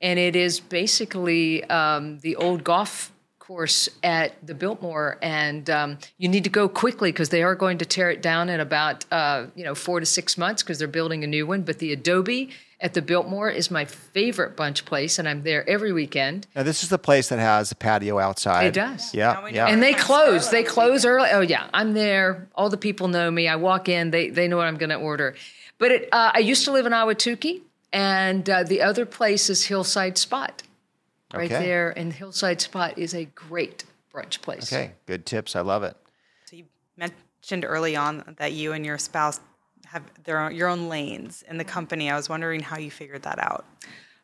and 0.00 0.18
it 0.18 0.34
is 0.36 0.60
basically 0.60 1.64
um, 1.64 2.18
the 2.20 2.34
old 2.36 2.62
golf 2.64 3.12
course 3.48 3.88
at 4.02 4.34
the 4.46 4.54
Biltmore, 4.54 5.16
and 5.22 5.68
um, 5.70 5.98
you 6.18 6.28
need 6.28 6.44
to 6.44 6.50
go 6.50 6.68
quickly 6.68 7.10
because 7.10 7.30
they 7.30 7.42
are 7.42 7.54
going 7.54 7.78
to 7.78 7.86
tear 7.86 8.10
it 8.10 8.20
down 8.20 8.50
in 8.50 8.60
about 8.60 9.06
uh, 9.10 9.46
you 9.56 9.64
know 9.64 9.74
four 9.74 9.98
to 10.00 10.06
six 10.06 10.36
months 10.36 10.62
because 10.62 10.78
they're 10.78 10.86
building 10.86 11.24
a 11.24 11.26
new 11.26 11.46
one. 11.46 11.62
But 11.62 11.78
the 11.78 11.90
Adobe 11.92 12.50
at 12.80 12.92
the 12.94 13.00
Biltmore 13.02 13.48
is 13.50 13.70
my 13.70 13.86
favorite 13.86 14.54
bunch 14.54 14.84
place, 14.84 15.18
and 15.18 15.26
I'm 15.26 15.42
there 15.44 15.68
every 15.68 15.92
weekend. 15.94 16.46
now 16.54 16.62
this 16.62 16.82
is 16.82 16.90
the 16.90 16.98
place 16.98 17.30
that 17.30 17.38
has 17.38 17.72
a 17.72 17.74
patio 17.74 18.18
outside. 18.18 18.66
It 18.66 18.74
does. 18.74 19.14
Yeah, 19.14 19.32
Now 19.32 19.44
we 19.44 19.50
know. 19.52 19.56
yeah. 19.56 19.66
And 19.72 19.82
they 19.82 19.94
close. 19.94 20.50
They 20.50 20.62
close 20.62 21.06
early. 21.06 21.30
Oh 21.32 21.40
yeah, 21.40 21.68
I'm 21.72 21.94
there. 21.94 22.48
All 22.54 22.68
the 22.68 22.76
people 22.76 23.08
know 23.08 23.30
me. 23.30 23.48
I 23.48 23.56
walk 23.56 23.88
in. 23.88 24.10
They 24.10 24.28
they 24.28 24.46
know 24.46 24.58
what 24.58 24.66
I'm 24.66 24.76
going 24.76 24.90
to 24.90 24.96
order. 24.96 25.34
But 25.78 25.90
it, 25.92 26.08
uh, 26.12 26.32
I 26.34 26.40
used 26.40 26.64
to 26.66 26.72
live 26.72 26.84
in 26.86 26.92
Ahwatukee, 26.92 27.62
and 27.94 28.48
uh, 28.50 28.62
the 28.64 28.82
other 28.82 29.06
place 29.06 29.48
is 29.48 29.64
Hillside 29.66 30.18
Spot, 30.18 30.62
right 31.34 31.50
Okay. 31.50 31.64
there. 31.64 31.90
And 31.96 32.12
Hillside 32.12 32.60
Spot 32.60 32.96
is 32.98 33.14
a 33.14 33.24
great 33.26 33.84
brunch 34.12 34.40
place. 34.40 34.72
okay, 34.72 34.92
good 35.06 35.26
tips. 35.26 35.54
I 35.56 35.60
love 35.60 35.82
it. 35.82 35.96
So 36.46 36.56
you 36.56 36.64
mentioned 36.96 37.64
early 37.64 37.96
on 37.96 38.34
that 38.38 38.52
you 38.52 38.72
and 38.72 38.84
your 38.84 38.98
spouse 38.98 39.40
have 39.86 40.02
their 40.24 40.38
own, 40.40 40.54
your 40.54 40.68
own 40.68 40.88
lanes 40.88 41.42
in 41.48 41.58
the 41.58 41.64
company. 41.64 42.10
I 42.10 42.16
was 42.16 42.28
wondering 42.28 42.60
how 42.60 42.78
you 42.78 42.90
figured 42.90 43.22
that 43.22 43.38
out. 43.38 43.64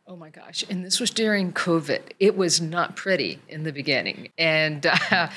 Oh 0.07 0.17
my 0.17 0.29
gosh. 0.29 0.63
And 0.69 0.85
this 0.85 1.01
was 1.01 1.11
during 1.11 1.53
COVID. 1.53 2.01
It 2.21 2.37
was 2.37 2.61
not 2.61 2.95
pretty 2.95 3.39
in 3.49 3.63
the 3.63 3.73
beginning. 3.73 4.29
And 4.37 4.85
uh, 5.11 5.29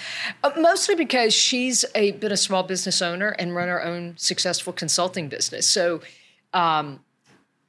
mostly 0.58 0.96
because 0.96 1.34
she's 1.34 1.86
a, 1.96 2.12
been 2.12 2.34
a 2.34 2.38
small 2.38 2.64
business 2.64 3.02
owner 3.02 3.30
and 3.30 3.56
run 3.56 3.70
her 3.70 3.82
own 3.82 4.16
successful 4.18 4.74
consulting 4.74 5.30
business. 5.30 5.66
So 5.68 6.02
um, 6.54 7.00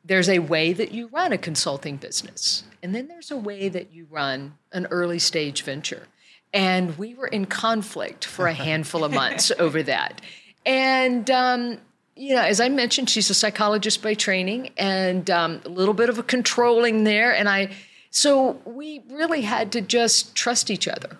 there's 0.09 0.29
a 0.29 0.41
way 0.41 0.73
that 0.73 0.93
you 0.93 1.09
run 1.09 1.33
a 1.33 1.38
consulting 1.38 1.97
business, 1.97 2.65
and 2.83 2.95
then 2.95 3.09
there's 3.09 3.31
a 3.31 3.37
way 3.37 3.69
that 3.69 3.93
you 3.93 4.07
run 4.11 4.59
an 4.73 4.87
early 4.87 5.19
stage 5.19 5.62
venture. 5.62 6.09
And 6.53 6.97
we 6.97 7.15
were 7.15 7.27
in 7.27 7.45
conflict 7.45 8.25
for 8.25 8.47
a 8.47 8.53
handful 8.67 9.05
of 9.05 9.12
months 9.12 9.53
over 9.59 9.83
that. 9.83 10.21
And 10.65 11.31
um, 11.31 11.79
you 12.19 12.35
know, 12.35 12.43
as 12.43 12.61
I 12.61 12.69
mentioned, 12.69 13.09
she's 13.09 13.31
a 13.31 13.35
psychologist 13.35 14.03
by 14.03 14.15
training 14.15 14.71
and 14.77 15.31
um, 15.31 15.61
a 15.65 15.69
little 15.69 15.95
bit 15.95 16.09
of 16.09 16.19
a 16.19 16.25
controlling 16.25 17.05
there. 17.05 17.33
And 17.33 17.49
I, 17.49 17.71
so 18.11 18.61
we 18.65 19.03
really 19.09 19.43
had 19.43 19.71
to 19.73 19.81
just 19.81 20.35
trust 20.35 20.69
each 20.69 20.88
other 20.88 21.17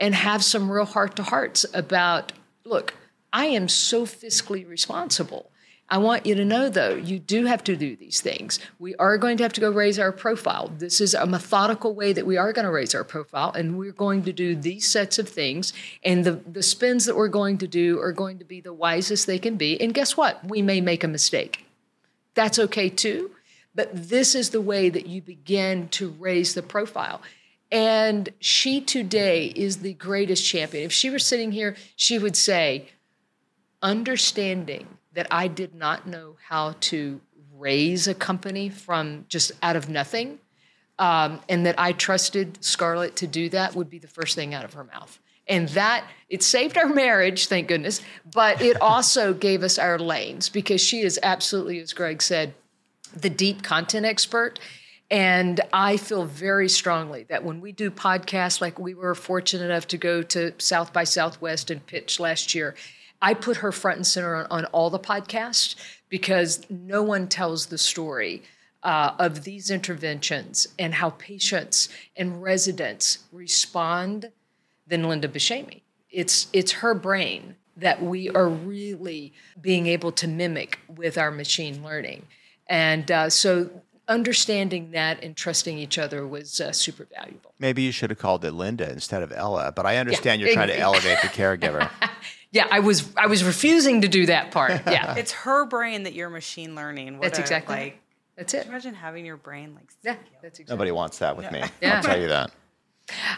and 0.00 0.16
have 0.16 0.42
some 0.42 0.68
real 0.68 0.84
heart 0.84 1.14
to 1.16 1.22
hearts 1.22 1.64
about 1.72 2.32
look, 2.64 2.94
I 3.32 3.46
am 3.46 3.68
so 3.68 4.04
fiscally 4.04 4.68
responsible. 4.68 5.50
I 5.92 5.98
want 5.98 6.24
you 6.24 6.34
to 6.36 6.44
know, 6.46 6.70
though, 6.70 6.94
you 6.94 7.18
do 7.18 7.44
have 7.44 7.62
to 7.64 7.76
do 7.76 7.96
these 7.96 8.22
things. 8.22 8.58
We 8.78 8.94
are 8.94 9.18
going 9.18 9.36
to 9.36 9.42
have 9.42 9.52
to 9.52 9.60
go 9.60 9.70
raise 9.70 9.98
our 9.98 10.10
profile. 10.10 10.72
This 10.78 11.02
is 11.02 11.12
a 11.12 11.26
methodical 11.26 11.94
way 11.94 12.14
that 12.14 12.24
we 12.24 12.38
are 12.38 12.50
going 12.54 12.64
to 12.64 12.70
raise 12.70 12.94
our 12.94 13.04
profile, 13.04 13.52
and 13.52 13.76
we're 13.76 13.92
going 13.92 14.22
to 14.22 14.32
do 14.32 14.56
these 14.56 14.88
sets 14.88 15.18
of 15.18 15.28
things. 15.28 15.74
And 16.02 16.24
the, 16.24 16.32
the 16.50 16.62
spins 16.62 17.04
that 17.04 17.14
we're 17.14 17.28
going 17.28 17.58
to 17.58 17.66
do 17.66 18.00
are 18.00 18.10
going 18.10 18.38
to 18.38 18.44
be 18.46 18.62
the 18.62 18.72
wisest 18.72 19.26
they 19.26 19.38
can 19.38 19.56
be. 19.56 19.78
And 19.82 19.92
guess 19.92 20.16
what? 20.16 20.42
We 20.42 20.62
may 20.62 20.80
make 20.80 21.04
a 21.04 21.08
mistake. 21.08 21.66
That's 22.32 22.58
okay 22.58 22.88
too. 22.88 23.32
But 23.74 23.90
this 23.92 24.34
is 24.34 24.48
the 24.48 24.62
way 24.62 24.88
that 24.88 25.06
you 25.06 25.20
begin 25.20 25.88
to 25.90 26.08
raise 26.08 26.54
the 26.54 26.62
profile. 26.62 27.20
And 27.70 28.30
she 28.40 28.80
today 28.80 29.48
is 29.48 29.78
the 29.78 29.92
greatest 29.92 30.42
champion. 30.46 30.84
If 30.84 30.92
she 30.92 31.10
were 31.10 31.18
sitting 31.18 31.52
here, 31.52 31.76
she 31.96 32.18
would 32.18 32.36
say, 32.36 32.88
understanding 33.82 34.86
that 35.14 35.26
I 35.30 35.48
did 35.48 35.74
not 35.74 36.06
know 36.06 36.36
how 36.48 36.74
to 36.80 37.20
raise 37.56 38.08
a 38.08 38.14
company 38.14 38.68
from 38.68 39.26
just 39.28 39.52
out 39.62 39.76
of 39.76 39.88
nothing, 39.88 40.38
um, 40.98 41.40
and 41.48 41.66
that 41.66 41.78
I 41.78 41.92
trusted 41.92 42.62
Scarlett 42.62 43.16
to 43.16 43.26
do 43.26 43.48
that 43.50 43.74
would 43.74 43.90
be 43.90 43.98
the 43.98 44.08
first 44.08 44.34
thing 44.34 44.54
out 44.54 44.64
of 44.64 44.74
her 44.74 44.84
mouth. 44.84 45.18
And 45.48 45.68
that 45.70 46.04
it 46.28 46.42
saved 46.42 46.78
our 46.78 46.88
marriage, 46.88 47.46
thank 47.46 47.68
goodness, 47.68 48.00
but 48.32 48.62
it 48.62 48.80
also 48.80 49.34
gave 49.34 49.62
us 49.62 49.78
our 49.78 49.98
lanes 49.98 50.48
because 50.48 50.80
she 50.80 51.00
is 51.00 51.18
absolutely, 51.22 51.80
as 51.80 51.92
Greg 51.92 52.22
said, 52.22 52.54
the 53.14 53.30
deep 53.30 53.62
content 53.62 54.06
expert. 54.06 54.60
And 55.10 55.60
I 55.72 55.98
feel 55.98 56.24
very 56.24 56.68
strongly 56.68 57.24
that 57.24 57.44
when 57.44 57.60
we 57.60 57.72
do 57.72 57.90
podcasts, 57.90 58.60
like 58.60 58.78
we 58.78 58.94
were 58.94 59.14
fortunate 59.14 59.66
enough 59.66 59.86
to 59.88 59.98
go 59.98 60.22
to 60.22 60.54
South 60.58 60.92
by 60.92 61.04
Southwest 61.04 61.70
and 61.70 61.84
pitch 61.86 62.18
last 62.18 62.54
year, 62.54 62.74
I 63.22 63.34
put 63.34 63.58
her 63.58 63.72
front 63.72 63.98
and 63.98 64.06
center 64.06 64.34
on, 64.34 64.46
on 64.50 64.64
all 64.66 64.90
the 64.90 64.98
podcasts 64.98 65.76
because 66.08 66.66
no 66.68 67.02
one 67.02 67.28
tells 67.28 67.66
the 67.66 67.78
story 67.78 68.42
uh, 68.82 69.14
of 69.18 69.44
these 69.44 69.70
interventions 69.70 70.66
and 70.78 70.92
how 70.92 71.10
patients 71.10 71.88
and 72.16 72.42
residents 72.42 73.20
respond 73.30 74.32
than 74.86 75.04
Linda 75.04 75.28
Buscemi. 75.28 75.82
It's 76.10 76.48
it's 76.52 76.72
her 76.72 76.92
brain 76.92 77.54
that 77.76 78.02
we 78.02 78.28
are 78.30 78.48
really 78.48 79.32
being 79.60 79.86
able 79.86 80.12
to 80.12 80.28
mimic 80.28 80.78
with 80.94 81.16
our 81.16 81.30
machine 81.30 81.82
learning, 81.82 82.26
and 82.66 83.10
uh, 83.10 83.30
so 83.30 83.70
understanding 84.08 84.90
that 84.90 85.22
and 85.22 85.36
trusting 85.36 85.78
each 85.78 85.96
other 85.96 86.26
was 86.26 86.60
uh, 86.60 86.72
super 86.72 87.06
valuable. 87.16 87.54
Maybe 87.58 87.82
you 87.82 87.92
should 87.92 88.10
have 88.10 88.18
called 88.18 88.44
it 88.44 88.52
Linda 88.52 88.90
instead 88.90 89.22
of 89.22 89.32
Ella, 89.32 89.72
but 89.74 89.86
I 89.86 89.96
understand 89.96 90.40
Yeah, 90.40 90.48
you're 90.48 90.54
trying 90.54 90.68
to 90.68 90.78
elevate 90.78 91.18
the 91.22 91.28
caregiver. 91.28 91.88
Yeah, 92.52 92.68
I 92.70 92.80
was 92.80 93.10
I 93.16 93.26
was 93.26 93.42
refusing 93.42 94.02
to 94.02 94.08
do 94.08 94.26
that 94.26 94.50
part. 94.50 94.82
Yeah, 94.86 95.14
It's 95.16 95.32
her 95.32 95.64
brain 95.64 96.04
that 96.04 96.12
you're 96.12 96.30
machine 96.30 96.74
learning. 96.74 97.14
What 97.14 97.22
That's 97.22 97.38
a, 97.38 97.42
exactly 97.42 97.74
like. 97.76 97.98
that's 98.36 98.54
it. 98.54 98.66
Imagine 98.66 98.94
having 98.94 99.24
your 99.26 99.36
brain 99.38 99.74
like. 99.74 99.88
Yeah, 100.02 100.16
that's 100.42 100.60
exactly. 100.60 100.74
Nobody 100.74 100.90
wants 100.92 101.18
that 101.18 101.36
with 101.36 101.50
me. 101.50 101.62
Yeah. 101.80 101.96
I'll 101.96 102.02
tell 102.02 102.20
you 102.20 102.28
that. 102.28 102.52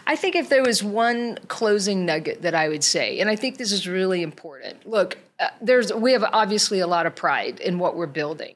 I 0.05 0.15
think 0.15 0.35
if 0.35 0.49
there 0.49 0.61
was 0.63 0.83
one 0.83 1.39
closing 1.47 2.05
nugget 2.05 2.43
that 2.43 2.53
I 2.53 2.69
would 2.69 2.83
say, 2.83 3.19
and 3.19 3.29
I 3.29 3.35
think 3.35 3.57
this 3.57 3.71
is 3.71 3.87
really 3.87 4.21
important. 4.21 4.87
Look, 4.87 5.17
uh, 5.39 5.47
there's 5.59 5.91
we 5.93 6.11
have 6.11 6.23
obviously 6.23 6.79
a 6.79 6.87
lot 6.87 7.05
of 7.05 7.15
pride 7.15 7.59
in 7.59 7.79
what 7.79 7.95
we're 7.95 8.05
building, 8.05 8.55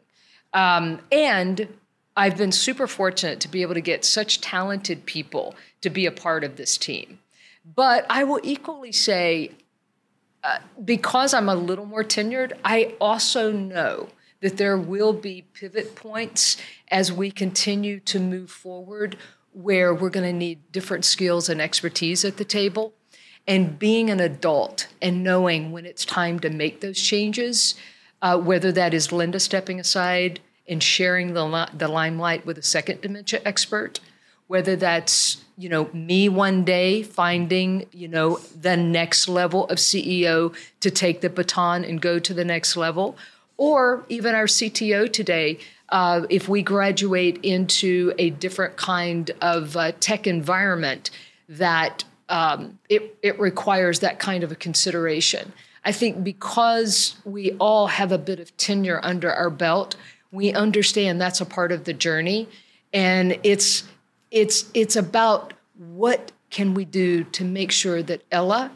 um, 0.54 1.00
and 1.12 1.68
I've 2.16 2.38
been 2.38 2.52
super 2.52 2.86
fortunate 2.86 3.40
to 3.42 3.48
be 3.48 3.62
able 3.62 3.74
to 3.74 3.82
get 3.82 4.04
such 4.06 4.42
talented 4.42 5.06
people 5.06 5.56
to 5.82 5.90
be 5.90 6.06
a 6.06 6.12
part 6.12 6.44
of 6.44 6.58
this 6.58 6.78
team. 6.78 7.20
But 7.76 8.06
I 8.10 8.24
will 8.24 8.40
equally 8.44 8.92
say, 8.92 9.52
because 10.84 11.34
I'm 11.34 11.50
a 11.50 11.56
little 11.56 11.86
more 11.86 12.04
tenured, 12.04 12.54
I 12.64 12.96
also 13.00 13.52
know 13.52 14.10
that 14.42 14.58
there 14.58 14.78
will 14.78 15.14
be 15.14 15.46
pivot 15.54 15.96
points 15.96 16.58
as 16.90 17.12
we 17.12 17.30
continue 17.32 18.00
to 18.02 18.20
move 18.20 18.50
forward 18.50 19.18
where 19.52 19.94
we're 19.94 20.10
going 20.10 20.26
to 20.26 20.38
need 20.38 20.72
different 20.72 21.04
skills 21.04 21.50
and 21.50 21.62
expertise 21.62 22.24
at 22.24 22.38
the 22.38 22.46
table. 22.46 22.94
And 23.48 23.80
being 23.80 24.10
an 24.10 24.20
adult 24.20 24.88
and 25.02 25.24
knowing 25.24 25.72
when 25.72 25.86
it's 25.86 26.06
time 26.06 26.40
to 26.42 26.50
make 26.50 26.82
those 26.82 27.02
changes, 27.02 27.76
uh, 28.22 28.38
whether 28.38 28.72
that 28.72 28.94
is 28.94 29.12
Linda 29.12 29.40
stepping 29.40 29.80
aside 29.80 30.40
and 30.68 30.84
sharing 30.84 31.34
the, 31.34 31.70
the 31.76 31.88
limelight 31.88 32.46
with 32.46 32.58
a 32.60 32.64
second 32.64 33.02
dementia 33.02 33.42
expert, 33.44 34.00
whether 34.50 34.76
that's 34.76 35.38
you 35.58 35.70
know 35.70 35.88
me 35.94 36.28
one 36.28 36.66
day 36.66 37.04
finding 37.04 37.86
you 37.92 38.08
know 38.08 38.40
the 38.60 38.76
next 38.76 39.30
level 39.30 39.68
of 39.68 39.78
CEO 39.78 40.54
to 40.80 40.90
take 40.90 41.22
the 41.22 41.30
baton 41.30 41.86
and 41.86 42.02
go 42.02 42.18
to 42.18 42.34
the 42.34 42.44
next 42.44 42.76
level, 42.76 43.16
or 43.58 44.04
even 44.10 44.36
our 44.36 44.48
CTO 44.48 45.12
today. 45.12 45.58
Uh, 45.90 46.26
if 46.30 46.48
we 46.48 46.62
graduate 46.62 47.40
into 47.42 48.14
a 48.20 48.30
different 48.32 48.76
kind 48.76 49.32
of 49.42 49.76
uh, 49.76 49.92
tech 50.00 50.28
environment, 50.28 51.10
that 51.48 52.04
um, 52.28 52.78
it, 52.90 53.18
it 53.24 53.40
requires 53.40 54.00
that 54.00 54.20
kind 54.20 54.44
of 54.44 54.52
a 54.52 54.56
consideration. 54.56 55.52
I 55.84 55.92
think 55.92 56.24
because 56.24 57.16
we 57.26 57.54
all 57.54 57.88
have 57.88 58.12
a 58.12 58.20
bit 58.20 58.40
of 58.40 58.56
tenure 58.58 59.00
under 59.04 59.32
our 59.32 59.50
belt, 59.50 59.96
we 60.32 60.54
understand 60.54 61.20
that's 61.20 61.42
a 61.42 61.46
part 61.46 61.72
of 61.72 61.86
the 61.86 61.94
journey, 61.94 62.48
and 62.94 63.40
it's 63.44 63.84
it's 64.32 64.70
it's 64.74 64.96
about 64.96 65.54
what 65.78 66.32
can 66.50 66.74
we 66.74 66.86
do 66.86 67.24
to 67.24 67.44
make 67.44 67.72
sure 67.72 68.02
that 68.04 68.22
Ella 68.32 68.72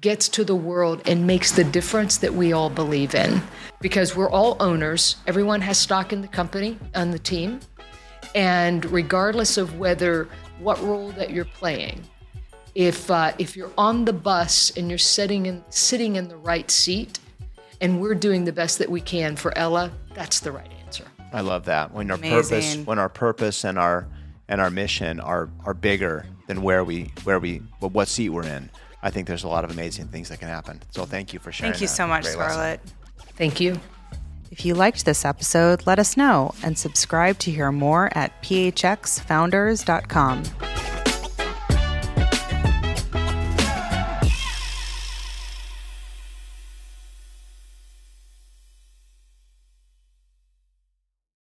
gets 0.00 0.28
to 0.28 0.44
the 0.44 0.54
world 0.54 1.02
and 1.06 1.26
makes 1.26 1.52
the 1.52 1.64
difference 1.64 2.18
that 2.18 2.32
we 2.32 2.52
all 2.52 2.70
believe 2.70 3.14
in 3.14 3.42
because 3.80 4.14
we're 4.14 4.30
all 4.30 4.56
owners 4.60 5.16
everyone 5.26 5.60
has 5.60 5.76
stock 5.76 6.12
in 6.12 6.20
the 6.22 6.28
company 6.28 6.78
on 6.94 7.10
the 7.10 7.18
team 7.18 7.58
and 8.34 8.84
regardless 8.92 9.56
of 9.56 9.78
whether 9.78 10.28
what 10.60 10.80
role 10.82 11.10
that 11.12 11.30
you're 11.30 11.44
playing 11.44 12.00
if 12.76 13.10
uh, 13.10 13.32
if 13.38 13.56
you're 13.56 13.72
on 13.76 14.04
the 14.04 14.12
bus 14.12 14.70
and 14.76 14.88
you're 14.88 14.98
sitting 14.98 15.46
in 15.46 15.64
sitting 15.68 16.14
in 16.14 16.28
the 16.28 16.36
right 16.36 16.70
seat 16.70 17.18
and 17.80 18.00
we're 18.00 18.14
doing 18.14 18.44
the 18.44 18.52
best 18.52 18.78
that 18.78 18.88
we 18.88 19.00
can 19.00 19.34
for 19.34 19.56
Ella 19.58 19.90
that's 20.14 20.38
the 20.38 20.52
right 20.52 20.70
answer 20.84 21.04
I 21.30 21.42
love 21.42 21.66
that. 21.66 21.92
When 21.92 22.10
our 22.10 22.16
Amazing. 22.16 22.32
purpose, 22.40 22.86
when 22.86 22.98
our 22.98 23.08
purpose 23.10 23.64
and 23.64 23.78
our 23.78 24.08
and 24.48 24.60
our 24.60 24.70
mission 24.70 25.20
are 25.20 25.50
are 25.64 25.74
bigger 25.74 26.26
than 26.46 26.62
where 26.62 26.84
we 26.84 27.10
where 27.24 27.38
we 27.38 27.58
what 27.80 28.08
seat 28.08 28.30
we're 28.30 28.46
in. 28.46 28.70
I 29.02 29.10
think 29.10 29.28
there's 29.28 29.44
a 29.44 29.48
lot 29.48 29.64
of 29.64 29.70
amazing 29.70 30.08
things 30.08 30.28
that 30.30 30.40
can 30.40 30.48
happen. 30.48 30.82
So 30.90 31.04
thank 31.04 31.32
you 31.32 31.38
for 31.38 31.52
sharing. 31.52 31.72
Thank 31.72 31.82
you 31.82 31.88
that. 31.88 31.94
so 31.94 32.06
much, 32.06 32.24
Great 32.24 32.38
lesson. 32.38 32.52
Scarlett. 32.52 32.80
thank 33.36 33.60
you 33.60 33.78
If 34.50 34.64
you 34.64 34.74
liked 34.74 35.04
this 35.04 35.24
episode, 35.24 35.86
let 35.86 35.98
us 35.98 36.16
know 36.16 36.54
and 36.64 36.76
subscribe 36.76 37.38
to 37.40 37.50
hear 37.50 37.70
more 37.70 38.10
at 38.16 38.32
phxfounders.com. 38.42 40.42